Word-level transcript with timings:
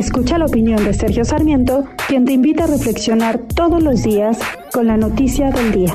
Escucha 0.00 0.38
la 0.38 0.46
opinión 0.46 0.82
de 0.82 0.94
Sergio 0.94 1.26
Sarmiento, 1.26 1.84
quien 2.08 2.24
te 2.24 2.32
invita 2.32 2.64
a 2.64 2.66
reflexionar 2.68 3.38
todos 3.54 3.82
los 3.82 4.02
días 4.02 4.38
con 4.72 4.86
la 4.86 4.96
noticia 4.96 5.50
del 5.50 5.72
día. 5.72 5.94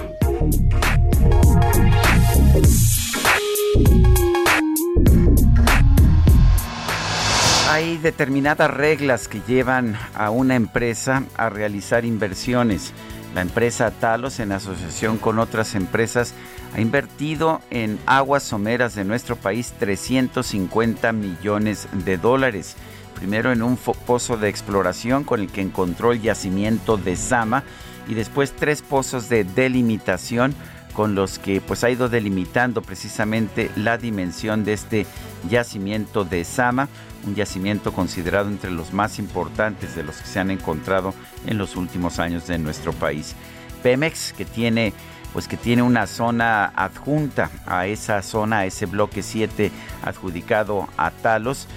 Hay 7.71 7.97
determinadas 7.97 8.69
reglas 8.69 9.27
que 9.27 9.41
llevan 9.47 9.97
a 10.13 10.29
una 10.29 10.53
empresa 10.53 11.23
a 11.35 11.49
realizar 11.49 12.05
inversiones. 12.05 12.93
La 13.33 13.41
empresa 13.41 13.89
Talos, 13.89 14.39
en 14.39 14.51
asociación 14.51 15.17
con 15.17 15.39
otras 15.39 15.73
empresas, 15.73 16.35
ha 16.75 16.79
invertido 16.79 17.59
en 17.71 17.97
aguas 18.05 18.43
someras 18.43 18.93
de 18.93 19.03
nuestro 19.03 19.35
país 19.35 19.73
350 19.79 21.11
millones 21.11 21.87
de 22.05 22.17
dólares. 22.17 22.75
Primero 23.15 23.51
en 23.51 23.63
un 23.63 23.77
pozo 23.77 24.37
de 24.37 24.49
exploración 24.49 25.23
con 25.23 25.39
el 25.39 25.47
que 25.47 25.61
encontró 25.61 26.11
el 26.11 26.21
yacimiento 26.21 26.97
de 26.97 27.15
Sama 27.15 27.63
y 28.07 28.13
después 28.13 28.53
tres 28.55 28.81
pozos 28.81 29.29
de 29.29 29.43
delimitación 29.43 30.53
con 30.93 31.15
los 31.15 31.39
que 31.39 31.59
pues 31.59 31.83
ha 31.83 31.89
ido 31.89 32.07
delimitando 32.07 32.81
precisamente 32.81 33.69
la 33.75 33.97
dimensión 33.97 34.63
de 34.63 34.73
este 34.73 35.05
yacimiento 35.49 36.23
de 36.23 36.43
Sama, 36.43 36.87
un 37.25 37.35
yacimiento 37.35 37.91
considerado 37.91 38.49
entre 38.49 38.71
los 38.71 38.93
más 38.93 39.19
importantes 39.19 39.95
de 39.95 40.03
los 40.03 40.17
que 40.17 40.27
se 40.27 40.39
han 40.39 40.51
encontrado 40.51 41.13
en 41.47 41.57
los 41.57 41.75
últimos 41.75 42.19
años 42.19 42.47
de 42.47 42.57
nuestro 42.59 42.93
país. 42.93 43.35
Pemex, 43.83 44.33
que 44.33 44.45
tiene 44.45 44.93
pues 45.33 45.49
que 45.49 45.57
tiene 45.57 45.81
una 45.81 46.07
zona 46.07 46.63
adjunta 46.63 47.51
a 47.65 47.87
esa 47.87 48.21
zona, 48.21 48.59
a 48.59 48.65
ese 48.65 48.85
bloque 48.85 49.21
7 49.21 49.69
adjudicado 50.01 50.87
a 50.95 51.11
Talos, 51.11 51.67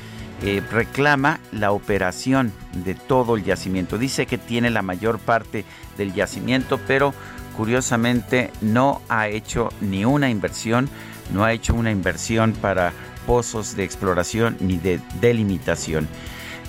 eh, 0.42 0.62
reclama 0.70 1.40
la 1.50 1.72
operación 1.72 2.52
de 2.72 2.94
todo 2.94 3.36
el 3.36 3.44
yacimiento. 3.44 3.98
Dice 3.98 4.26
que 4.26 4.38
tiene 4.38 4.70
la 4.70 4.82
mayor 4.82 5.18
parte 5.18 5.64
del 5.96 6.14
yacimiento, 6.14 6.78
pero 6.86 7.12
curiosamente 7.56 8.50
no 8.60 9.02
ha 9.08 9.28
hecho 9.28 9.70
ni 9.80 10.04
una 10.04 10.30
inversión, 10.30 10.88
no 11.32 11.44
ha 11.44 11.52
hecho 11.52 11.74
una 11.74 11.90
inversión 11.90 12.52
para 12.52 12.92
pozos 13.26 13.74
de 13.74 13.82
exploración 13.82 14.56
ni 14.60 14.78
de 14.78 15.00
delimitación. 15.20 16.06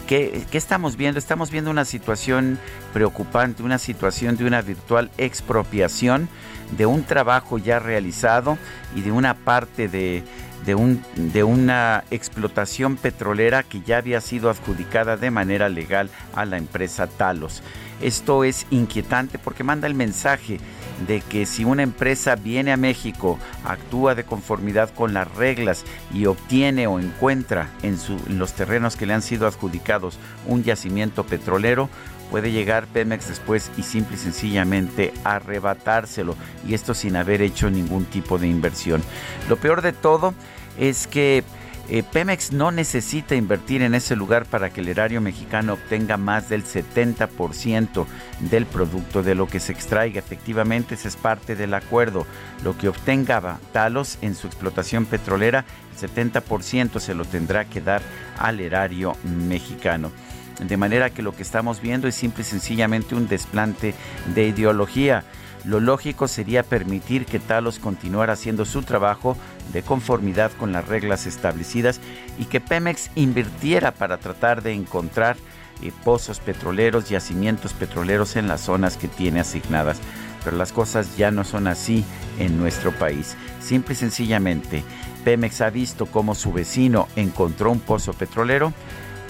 ¿Qué, 0.07 0.47
estamos 0.53 0.97
viendo? 0.97 1.19
Estamos 1.19 1.51
viendo 1.51 1.69
una 1.69 1.85
situación 1.85 2.57
preocupante, 2.91 3.61
una 3.61 3.77
situación 3.77 4.35
de 4.35 4.45
una 4.45 4.63
virtual 4.63 5.11
expropiación 5.19 6.27
de 6.75 6.87
un 6.87 7.03
trabajo 7.03 7.59
ya 7.59 7.77
realizado 7.77 8.57
y 8.95 9.01
de 9.01 9.11
una 9.11 9.35
parte 9.35 9.87
de, 9.87 10.23
de, 10.65 10.75
un, 10.75 11.03
de 11.15 11.43
una 11.43 12.03
explotación 12.11 12.95
petrolera 12.97 13.63
que 13.63 13.81
ya 13.81 13.97
había 13.97 14.21
sido 14.21 14.49
adjudicada 14.49 15.17
de 15.17 15.31
manera 15.31 15.69
legal 15.69 16.09
a 16.33 16.45
la 16.45 16.57
empresa 16.57 17.07
Talos. 17.07 17.63
Esto 18.01 18.43
es 18.43 18.65
inquietante 18.71 19.37
porque 19.39 19.63
manda 19.63 19.87
el 19.87 19.95
mensaje 19.95 20.59
de 21.07 21.21
que 21.21 21.45
si 21.45 21.63
una 21.63 21.83
empresa 21.83 22.35
viene 22.35 22.71
a 22.71 22.77
México, 22.77 23.39
actúa 23.63 24.15
de 24.15 24.23
conformidad 24.23 24.89
con 24.93 25.13
las 25.13 25.29
reglas 25.35 25.83
y 26.13 26.25
obtiene 26.25 26.87
o 26.87 26.99
encuentra 26.99 27.69
en, 27.83 27.97
los 28.37 28.53
terrenos 28.53 28.95
que 28.95 29.05
le 29.05 29.13
han 29.13 29.21
sido 29.21 29.47
adjudicados 29.47 30.19
un 30.45 30.63
yacimiento 30.63 31.25
petrolero, 31.25 31.89
puede 32.29 32.51
llegar 32.51 32.87
Pemex 32.87 33.27
después 33.29 33.71
y 33.77 33.83
simple 33.83 34.15
y 34.15 34.19
sencillamente 34.19 35.13
arrebatárselo 35.23 36.35
y 36.67 36.73
esto 36.73 36.93
sin 36.93 37.15
haber 37.15 37.41
hecho 37.41 37.69
ningún 37.69 38.05
tipo 38.05 38.37
de 38.37 38.47
inversión. 38.47 39.01
Lo 39.47 39.57
peor 39.57 39.81
de 39.81 39.93
todo 39.93 40.33
es 40.77 41.07
que 41.07 41.43
eh, 41.91 42.03
Pemex 42.03 42.51
no 42.51 42.71
necesita 42.71 43.33
invertir 43.33 43.81
en 43.81 43.95
ese 43.95 44.15
lugar 44.15 44.45
para 44.45 44.69
que 44.69 44.81
el 44.81 44.89
erario 44.89 45.21
mexicano 45.21 45.73
obtenga 45.73 46.17
más 46.17 46.47
del 46.47 46.63
70% 46.63 48.05
del 48.41 48.67
producto 48.67 49.23
de 49.23 49.33
lo 49.33 49.47
que 49.47 49.59
se 49.59 49.71
extraiga. 49.71 50.19
Efectivamente, 50.19 50.93
ese 50.93 51.07
es 51.07 51.15
parte 51.15 51.55
del 51.55 51.73
acuerdo. 51.73 52.27
Lo 52.63 52.77
que 52.77 52.89
obtenga 52.89 53.57
Talos 53.71 54.19
en 54.21 54.35
su 54.35 54.45
explotación 54.45 55.07
petrolera, 55.07 55.65
el 55.91 56.09
70% 56.09 56.99
se 56.99 57.15
lo 57.15 57.25
tendrá 57.25 57.65
que 57.65 57.81
dar 57.81 58.03
al 58.37 58.59
erario 58.59 59.15
mexicano. 59.23 60.11
De 60.59 60.77
manera 60.77 61.09
que 61.09 61.21
lo 61.21 61.35
que 61.35 61.43
estamos 61.43 61.81
viendo 61.81 62.07
es 62.07 62.15
simple 62.15 62.41
y 62.41 62.45
sencillamente 62.45 63.15
un 63.15 63.27
desplante 63.27 63.93
de 64.33 64.47
ideología. 64.47 65.23
Lo 65.65 65.79
lógico 65.79 66.27
sería 66.27 66.63
permitir 66.63 67.25
que 67.25 67.39
Talos 67.39 67.79
continuara 67.79 68.33
haciendo 68.33 68.65
su 68.65 68.81
trabajo 68.83 69.37
de 69.73 69.83
conformidad 69.83 70.51
con 70.53 70.71
las 70.71 70.87
reglas 70.87 71.25
establecidas 71.25 71.99
y 72.37 72.45
que 72.45 72.61
Pemex 72.61 73.11
invirtiera 73.15 73.91
para 73.91 74.17
tratar 74.17 74.63
de 74.63 74.73
encontrar 74.73 75.35
eh, 75.81 75.91
pozos 76.03 76.39
petroleros, 76.39 77.09
yacimientos 77.09 77.73
petroleros 77.73 78.35
en 78.35 78.47
las 78.47 78.61
zonas 78.61 78.97
que 78.97 79.07
tiene 79.07 79.41
asignadas. 79.41 79.99
Pero 80.43 80.55
las 80.55 80.71
cosas 80.71 81.17
ya 81.17 81.31
no 81.31 81.43
son 81.43 81.67
así 81.67 82.05
en 82.37 82.57
nuestro 82.57 82.91
país. 82.93 83.35
Simple 83.61 83.93
y 83.93 83.97
sencillamente, 83.97 84.83
Pemex 85.25 85.59
ha 85.61 85.69
visto 85.69 86.05
cómo 86.05 86.35
su 86.35 86.53
vecino 86.53 87.07
encontró 87.17 87.71
un 87.71 87.79
pozo 87.79 88.13
petrolero 88.13 88.73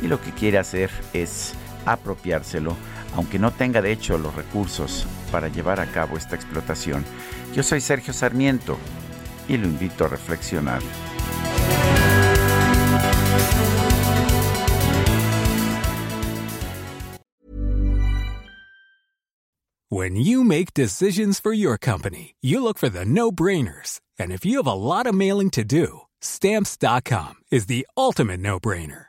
y 0.02 0.08
lo 0.08 0.22
que 0.22 0.32
quiere 0.32 0.58
hacer 0.58 0.90
es 1.14 1.54
apropiárselo, 1.86 2.76
aunque 3.16 3.40
no 3.40 3.52
tenga 3.52 3.82
de 3.82 3.92
hecho 3.92 4.18
los 4.18 4.36
recursos 4.36 5.06
para 5.32 5.48
llevar 5.48 5.80
a 5.80 5.92
cabo 5.92 6.18
esta 6.18 6.36
explotación. 6.36 7.04
Yo 7.54 7.64
soy 7.64 7.82
Sergio 7.82 8.14
Sarmiento 8.14 8.78
y 9.48 9.58
lo 9.58 9.68
invito 9.68 10.06
a 10.06 10.08
reflexionar. 10.08 10.82
When 19.92 20.16
you 20.16 20.44
make 20.44 20.76
decisions 20.76 21.40
for 21.40 21.52
your 21.52 21.78
company, 21.80 22.36
you 22.42 22.64
look 22.64 22.78
for 22.78 22.90
the 22.90 23.06
no-brainers. 23.06 24.00
And 24.20 24.32
if 24.32 24.46
you 24.46 24.58
have 24.58 24.68
a 24.68 24.74
lot 24.74 25.08
of 25.08 25.16
mailing 25.16 25.50
to 25.52 25.64
do, 25.64 26.02
stamps.com 26.22 27.36
is 27.50 27.66
the 27.66 27.88
ultimate 27.98 28.40
no-brainer. 28.40 29.09